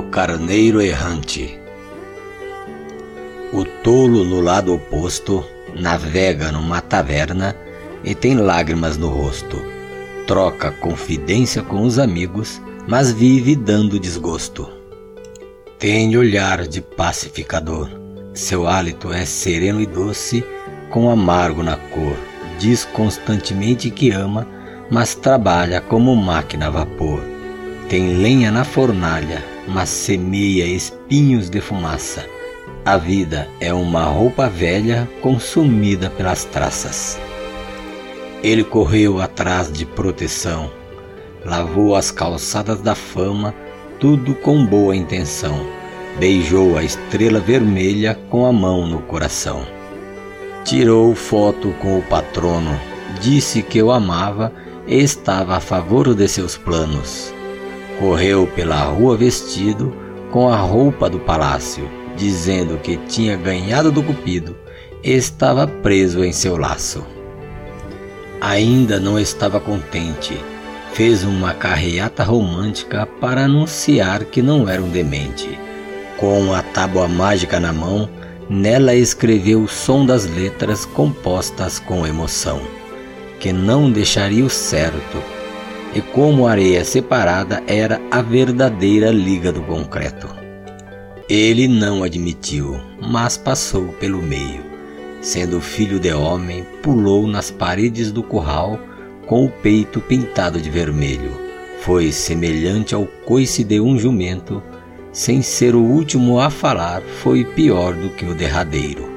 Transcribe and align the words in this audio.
carneiro 0.00 0.80
errante. 0.80 1.60
O 3.52 3.64
tolo 3.64 4.24
no 4.24 4.40
lado 4.40 4.72
oposto 4.72 5.44
navega 5.74 6.50
numa 6.50 6.80
taverna 6.80 7.54
e 8.02 8.14
tem 8.14 8.36
lágrimas 8.36 8.96
no 8.96 9.08
rosto. 9.08 9.62
Troca 10.26 10.70
confidência 10.70 11.62
com 11.62 11.82
os 11.82 11.98
amigos, 11.98 12.62
mas 12.88 13.12
vive 13.12 13.54
dando 13.54 13.98
desgosto. 13.98 14.66
Tem 15.78 16.16
olhar 16.16 16.66
de 16.66 16.80
pacificador. 16.80 17.90
Seu 18.32 18.66
hálito 18.66 19.12
é 19.12 19.24
sereno 19.24 19.80
e 19.80 19.86
doce, 19.86 20.44
com 20.88 21.10
amargo 21.10 21.62
na 21.62 21.76
cor. 21.76 22.16
Diz 22.58 22.84
constantemente 22.84 23.90
que 23.90 24.10
ama, 24.10 24.46
mas 24.90 25.14
trabalha 25.14 25.80
como 25.80 26.14
máquina 26.14 26.68
a 26.68 26.70
vapor. 26.70 27.31
Tem 27.92 28.14
lenha 28.14 28.50
na 28.50 28.64
fornalha, 28.64 29.44
mas 29.68 29.90
semeia 29.90 30.64
espinhos 30.64 31.50
de 31.50 31.60
fumaça. 31.60 32.26
A 32.86 32.96
vida 32.96 33.46
é 33.60 33.70
uma 33.74 34.04
roupa 34.04 34.48
velha 34.48 35.06
consumida 35.20 36.08
pelas 36.08 36.46
traças. 36.46 37.20
Ele 38.42 38.64
correu 38.64 39.20
atrás 39.20 39.70
de 39.70 39.84
proteção, 39.84 40.70
lavou 41.44 41.94
as 41.94 42.10
calçadas 42.10 42.80
da 42.80 42.94
fama, 42.94 43.54
tudo 44.00 44.34
com 44.36 44.64
boa 44.64 44.96
intenção. 44.96 45.60
Beijou 46.18 46.78
a 46.78 46.82
estrela 46.82 47.40
vermelha 47.40 48.18
com 48.30 48.46
a 48.46 48.52
mão 48.54 48.86
no 48.86 49.02
coração. 49.02 49.66
Tirou 50.64 51.14
foto 51.14 51.74
com 51.78 51.98
o 51.98 52.02
patrono, 52.02 52.80
disse 53.20 53.62
que 53.62 53.82
o 53.82 53.90
amava 53.90 54.50
e 54.86 54.96
estava 54.96 55.58
a 55.58 55.60
favor 55.60 56.14
de 56.14 56.26
seus 56.26 56.56
planos. 56.56 57.34
Correu 58.02 58.48
pela 58.48 58.82
rua 58.82 59.16
vestido 59.16 59.94
com 60.32 60.48
a 60.48 60.56
roupa 60.56 61.08
do 61.08 61.20
palácio, 61.20 61.88
dizendo 62.16 62.76
que 62.78 62.96
tinha 62.96 63.36
ganhado 63.36 63.92
do 63.92 64.02
cupido 64.02 64.56
e 65.04 65.12
estava 65.12 65.68
preso 65.68 66.24
em 66.24 66.32
seu 66.32 66.56
laço. 66.56 67.06
Ainda 68.40 68.98
não 68.98 69.20
estava 69.20 69.60
contente. 69.60 70.36
Fez 70.94 71.22
uma 71.22 71.54
carreata 71.54 72.24
romântica 72.24 73.06
para 73.20 73.44
anunciar 73.44 74.24
que 74.24 74.42
não 74.42 74.68
era 74.68 74.82
um 74.82 74.88
demente. 74.88 75.56
Com 76.16 76.52
a 76.52 76.60
tábua 76.60 77.06
mágica 77.06 77.60
na 77.60 77.72
mão, 77.72 78.10
nela 78.50 78.96
escreveu 78.96 79.62
o 79.62 79.68
som 79.68 80.04
das 80.04 80.26
letras 80.26 80.84
compostas 80.84 81.78
com 81.78 82.04
emoção, 82.04 82.62
que 83.38 83.52
não 83.52 83.92
deixaria 83.92 84.44
o 84.44 84.50
certo, 84.50 85.22
e 85.94 86.00
como 86.00 86.46
areia 86.46 86.84
separada 86.84 87.62
era 87.66 88.00
a 88.10 88.22
verdadeira 88.22 89.10
liga 89.10 89.52
do 89.52 89.62
concreto. 89.62 90.28
Ele 91.28 91.68
não 91.68 92.02
admitiu, 92.02 92.80
mas 93.00 93.36
passou 93.36 93.88
pelo 93.94 94.20
meio 94.22 94.72
Sendo 95.22 95.60
filho 95.60 96.00
de 96.00 96.12
homem, 96.12 96.66
pulou 96.82 97.28
nas 97.28 97.48
paredes 97.48 98.10
do 98.10 98.24
curral 98.24 98.76
com 99.24 99.44
o 99.44 99.48
peito 99.48 100.00
pintado 100.00 100.60
de 100.60 100.68
vermelho. 100.68 101.30
Foi 101.80 102.10
semelhante 102.10 102.92
ao 102.92 103.06
coice 103.24 103.62
de 103.62 103.80
um 103.80 103.96
jumento, 103.96 104.60
sem 105.12 105.40
ser 105.40 105.76
o 105.76 105.80
último 105.80 106.40
a 106.40 106.50
falar, 106.50 107.02
foi 107.22 107.44
pior 107.44 107.94
do 107.94 108.08
que 108.10 108.24
o 108.24 108.34
derradeiro. 108.34 109.08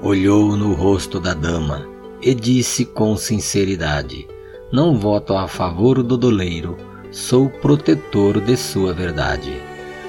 Olhou 0.00 0.56
no 0.56 0.72
rosto 0.72 1.20
da 1.20 1.34
dama 1.34 1.86
e 2.22 2.34
disse 2.34 2.86
com 2.86 3.14
sinceridade: 3.14 4.26
Não 4.70 4.98
voto 4.98 5.34
a 5.34 5.48
favor 5.48 6.02
do 6.02 6.14
doleiro, 6.14 6.76
sou 7.10 7.48
protetor 7.48 8.38
de 8.38 8.54
sua 8.54 8.92
verdade. 8.92 9.58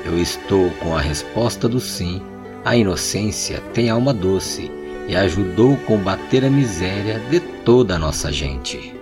Eu 0.04 0.20
estou 0.20 0.70
com 0.82 0.94
a 0.94 1.00
resposta 1.00 1.66
do 1.70 1.80
sim. 1.80 2.22
A 2.66 2.76
inocência 2.76 3.62
tem 3.74 3.90
alma 3.90 4.14
doce 4.14 4.70
e 5.08 5.16
ajudou 5.16 5.78
combater 5.88 6.44
a 6.44 6.50
miséria 6.50 7.22
de 7.32 7.40
toda 7.40 7.96
a 7.96 7.98
nossa 7.98 8.34
gente. 8.34 8.94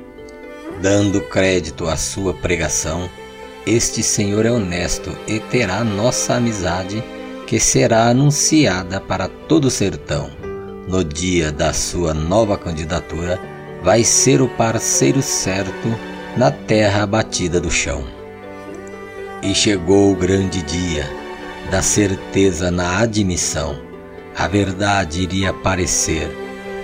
Dando 0.79 1.21
crédito 1.21 1.87
à 1.87 1.97
sua 1.97 2.35
pregação, 2.35 3.09
este 3.65 4.03
Senhor 4.03 4.45
é 4.45 4.51
honesto 4.51 5.11
e 5.27 5.39
terá 5.39 5.83
nossa 5.83 6.35
amizade, 6.35 7.03
que 7.47 7.59
será 7.59 8.09
anunciada 8.09 9.01
para 9.01 9.27
todo 9.27 9.65
o 9.65 9.71
sertão. 9.71 10.29
No 10.87 11.03
dia 11.03 11.51
da 11.51 11.73
sua 11.73 12.13
nova 12.13 12.59
candidatura, 12.59 13.56
vai 13.87 14.03
ser 14.03 14.41
o 14.41 14.49
parceiro 14.49 15.21
certo 15.21 15.97
na 16.35 16.51
terra 16.51 17.03
abatida 17.03 17.57
do 17.57 17.71
chão. 17.71 18.03
E 19.41 19.55
chegou 19.55 20.11
o 20.11 20.15
grande 20.15 20.61
dia 20.61 21.09
da 21.71 21.81
certeza 21.81 22.69
na 22.69 22.99
admissão 22.99 23.79
a 24.35 24.45
verdade 24.45 25.21
iria 25.21 25.51
aparecer 25.51 26.29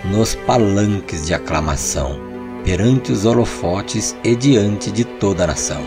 nos 0.05 0.33
palanques 0.33 1.25
de 1.27 1.33
aclamação, 1.33 2.17
perante 2.63 3.11
os 3.11 3.25
holofotes 3.25 4.15
e 4.23 4.33
diante 4.33 4.89
de 4.89 5.03
toda 5.03 5.43
a 5.43 5.47
nação. 5.47 5.83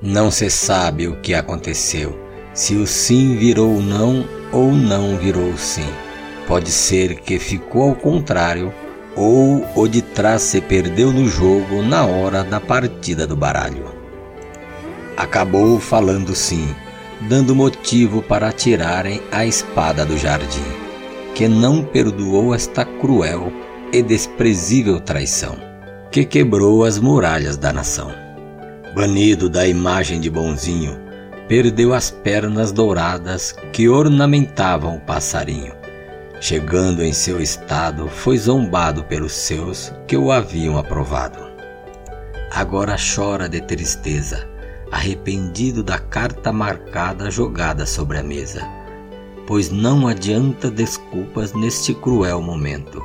Não 0.00 0.30
se 0.30 0.48
sabe 0.48 1.08
o 1.08 1.20
que 1.20 1.34
aconteceu, 1.34 2.16
se 2.54 2.76
o 2.76 2.86
sim 2.86 3.36
virou 3.36 3.82
não 3.82 4.24
ou 4.52 4.70
não 4.70 5.16
virou 5.18 5.56
sim. 5.56 5.92
Pode 6.46 6.70
ser 6.70 7.16
que 7.22 7.40
ficou 7.40 7.88
ao 7.88 7.96
contrário, 7.96 8.72
ou 9.16 9.66
o 9.74 9.88
de 9.88 10.02
trás 10.02 10.42
se 10.42 10.60
perdeu 10.60 11.12
no 11.12 11.26
jogo 11.26 11.82
na 11.82 12.04
hora 12.04 12.44
da 12.44 12.60
partida 12.60 13.26
do 13.26 13.36
baralho. 13.36 13.94
Acabou 15.16 15.80
falando 15.80 16.34
sim 16.34 16.74
dando 17.20 17.54
motivo 17.54 18.22
para 18.22 18.48
atirarem 18.48 19.22
a 19.32 19.46
espada 19.46 20.04
do 20.04 20.16
jardim, 20.16 20.64
que 21.34 21.48
não 21.48 21.82
perdoou 21.82 22.54
esta 22.54 22.84
cruel 22.84 23.52
e 23.92 24.02
desprezível 24.02 25.00
traição, 25.00 25.56
que 26.10 26.24
quebrou 26.24 26.84
as 26.84 26.98
muralhas 26.98 27.56
da 27.56 27.72
nação. 27.72 28.12
Banido 28.94 29.48
da 29.48 29.66
imagem 29.66 30.20
de 30.20 30.30
bonzinho, 30.30 30.98
perdeu 31.48 31.94
as 31.94 32.10
pernas 32.10 32.72
douradas 32.72 33.54
que 33.72 33.88
ornamentavam 33.88 34.96
o 34.96 35.00
passarinho. 35.00 35.72
Chegando 36.38 37.02
em 37.02 37.12
seu 37.14 37.40
estado, 37.40 38.08
foi 38.08 38.36
zombado 38.36 39.02
pelos 39.04 39.32
seus 39.32 39.92
que 40.06 40.16
o 40.16 40.30
haviam 40.30 40.76
aprovado. 40.76 41.38
Agora 42.52 42.96
chora 42.96 43.48
de 43.48 43.60
tristeza, 43.62 44.46
arrependido 44.92 45.82
da 45.82 45.98
carta 45.98 46.52
marcada 46.52 47.30
jogada 47.30 47.86
sobre 47.86 48.18
a 48.18 48.22
mesa, 48.22 48.62
pois 49.46 49.70
não 49.70 50.06
adianta 50.06 50.70
desculpas 50.70 51.54
neste 51.54 51.94
cruel 51.94 52.42
momento. 52.42 53.02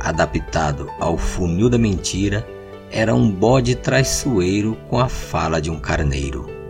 Adaptado 0.00 0.90
ao 0.98 1.18
funil 1.18 1.68
da 1.68 1.78
mentira, 1.78 2.46
era 2.90 3.14
um 3.14 3.30
bode 3.30 3.74
traiçoeiro 3.74 4.76
com 4.88 4.98
a 4.98 5.08
fala 5.08 5.60
de 5.60 5.70
um 5.70 5.78
carneiro. 5.78 6.61